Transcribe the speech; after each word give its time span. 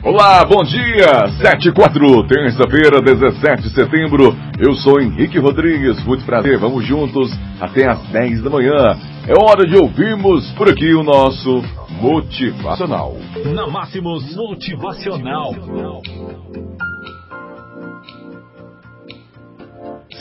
Olá, 0.00 0.44
bom 0.44 0.62
dia! 0.62 1.28
7 1.42 1.70
e 1.70 1.72
4, 1.72 2.26
terça-feira, 2.28 3.02
17 3.02 3.62
de 3.62 3.70
setembro. 3.70 4.32
Eu 4.56 4.72
sou 4.74 5.00
Henrique 5.00 5.40
Rodrigues, 5.40 6.02
muito 6.04 6.24
prazer, 6.24 6.56
vamos 6.56 6.86
juntos 6.86 7.28
até 7.60 7.90
às 7.90 8.00
10 8.10 8.42
da 8.42 8.48
manhã. 8.48 8.96
É 9.26 9.32
hora 9.36 9.66
de 9.66 9.76
ouvirmos 9.76 10.48
por 10.52 10.68
aqui 10.68 10.94
o 10.94 11.02
nosso 11.02 11.64
Motivacional. 12.00 13.16
Na 13.52 13.66
Máximos 13.66 14.36
Motivacional. 14.36 15.52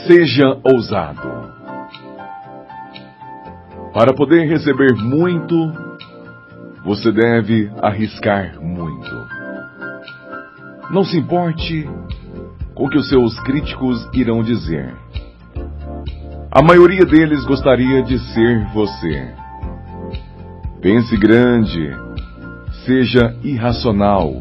Seja 0.07 0.57
ousado. 0.63 1.53
Para 3.93 4.11
poder 4.13 4.49
receber 4.49 4.95
muito, 4.95 5.71
você 6.83 7.11
deve 7.11 7.69
arriscar 7.79 8.59
muito. 8.59 9.36
Não 10.89 11.03
se 11.03 11.17
importe 11.17 11.89
com 12.73 12.85
o 12.85 12.89
que 12.89 12.97
os 12.97 13.09
seus 13.09 13.37
críticos 13.41 14.07
irão 14.13 14.41
dizer. 14.41 14.95
A 16.49 16.61
maioria 16.61 17.05
deles 17.05 17.43
gostaria 17.43 18.01
de 18.03 18.17
ser 18.33 18.65
você. 18.73 19.33
Pense 20.81 21.17
grande, 21.17 21.93
seja 22.85 23.35
irracional, 23.43 24.31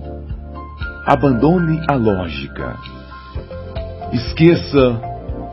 abandone 1.05 1.80
a 1.88 1.95
lógica. 1.95 2.77
Esqueça 4.12 5.00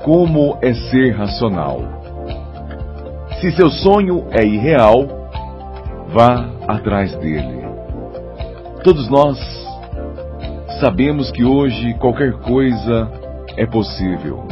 como 0.04 0.60
é 0.62 0.74
ser 0.74 1.16
racional. 1.16 1.82
Se 3.42 3.52
seu 3.54 3.70
sonho 3.72 4.28
é 4.30 4.46
irreal, 4.46 5.08
vá 6.14 6.50
atrás 6.68 7.16
dele. 7.18 7.64
Todos 8.84 9.10
nós 9.10 9.63
sabemos 10.80 11.32
que 11.32 11.44
hoje 11.44 11.94
qualquer 11.96 12.34
coisa 12.34 13.12
é 13.58 13.66
possível. 13.66 14.48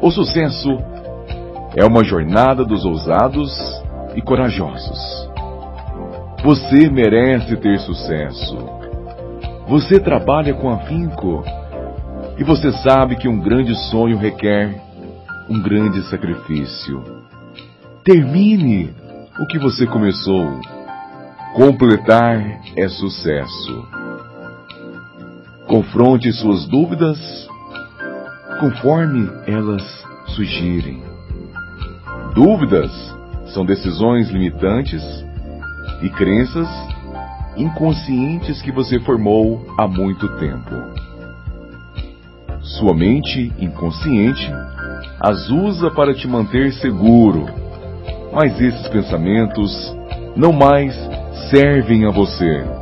O 0.00 0.10
sucesso 0.10 0.78
é 1.76 1.84
uma 1.84 2.04
jornada 2.04 2.64
dos 2.64 2.84
ousados 2.84 3.52
e 4.14 4.22
corajosos. 4.22 5.28
Você 6.42 6.88
merece 6.88 7.56
ter 7.56 7.78
sucesso. 7.80 8.56
Você 9.68 9.98
trabalha 10.00 10.54
com 10.54 10.70
afinco 10.70 11.44
e 12.38 12.44
você 12.44 12.72
sabe 12.72 13.16
que 13.16 13.28
um 13.28 13.40
grande 13.40 13.74
sonho 13.90 14.16
requer 14.16 14.80
um 15.50 15.60
grande 15.60 16.00
sacrifício. 16.08 17.02
Termine 18.04 18.94
o 19.40 19.46
que 19.46 19.58
você 19.58 19.86
começou. 19.86 20.60
Completar 21.54 22.60
é 22.76 22.88
sucesso. 22.88 23.97
Confronte 25.68 26.32
suas 26.32 26.66
dúvidas 26.66 27.18
conforme 28.58 29.28
elas 29.46 29.82
surgirem. 30.28 31.02
Dúvidas 32.34 32.90
são 33.52 33.66
decisões 33.66 34.30
limitantes 34.30 35.02
e 36.00 36.08
crenças 36.08 36.66
inconscientes 37.54 38.62
que 38.62 38.72
você 38.72 38.98
formou 39.00 39.62
há 39.78 39.86
muito 39.86 40.26
tempo. 40.38 40.74
Sua 42.62 42.94
mente 42.94 43.52
inconsciente 43.58 44.50
as 45.20 45.50
usa 45.50 45.90
para 45.90 46.14
te 46.14 46.26
manter 46.26 46.72
seguro, 46.72 47.44
mas 48.32 48.58
esses 48.58 48.88
pensamentos 48.88 49.70
não 50.34 50.50
mais 50.50 50.94
servem 51.50 52.06
a 52.06 52.10
você. 52.10 52.77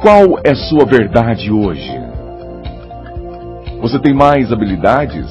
Qual 0.00 0.40
é 0.42 0.54
sua 0.54 0.86
verdade 0.86 1.52
hoje? 1.52 1.92
Você 3.82 3.98
tem 3.98 4.14
mais 4.14 4.50
habilidades? 4.50 5.26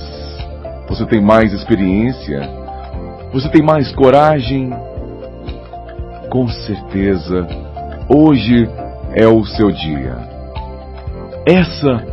Você 0.87 1.07
tem 1.07 1.19
mais 1.19 1.51
experiência? 1.53 2.47
Você 3.33 3.49
tem 3.49 3.63
mais 3.63 3.91
coragem? 3.91 4.71
Com 6.29 6.47
certeza, 6.47 7.47
hoje 8.07 8.69
é 9.15 9.27
o 9.27 9.43
seu 9.43 9.71
dia. 9.71 10.15
Essa 11.47 12.05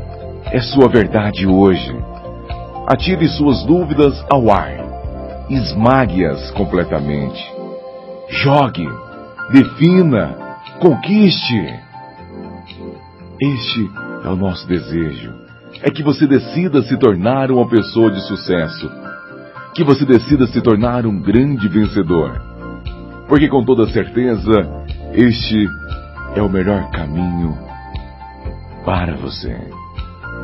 é 0.50 0.59
sua 0.59 0.89
verdade 0.89 1.47
hoje. 1.47 1.95
Atire 2.87 3.28
suas 3.28 3.65
dúvidas 3.65 4.25
ao 4.31 4.50
ar. 4.50 4.72
Esmague-as 5.50 6.50
completamente. 6.53 7.55
Jogue, 8.31 8.89
defina, 9.53 10.34
conquiste. 10.81 11.85
Este 13.41 13.91
é 14.24 14.28
o 14.28 14.36
nosso 14.36 14.66
desejo. 14.66 15.34
É 15.82 15.91
que 15.91 16.02
você 16.02 16.26
decida 16.26 16.82
se 16.82 16.97
tornar 16.98 17.50
uma 17.50 17.69
pessoa 17.69 18.10
de 18.10 18.20
sucesso. 18.26 18.91
Que 19.74 19.84
você 19.84 20.06
decida 20.06 20.47
se 20.47 20.60
tornar 20.62 21.04
um 21.04 21.20
grande 21.20 21.69
vencedor. 21.69 22.41
Porque 23.28 23.47
com 23.48 23.62
toda 23.62 23.86
certeza, 23.88 24.66
este 25.12 25.69
é 26.34 26.41
o 26.41 26.48
melhor 26.48 26.91
caminho 26.91 27.58
para 28.86 29.16
você. 29.16 29.54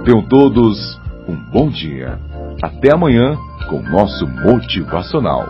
Tenham 0.05 0.23
todos 0.23 1.01
um 1.27 1.37
bom 1.51 1.71
dia. 1.71 2.19
Até 2.63 2.93
amanhã 2.93 3.37
com 3.71 3.77
o 3.77 3.91
nosso 3.91 4.27
motivacional. 4.27 5.49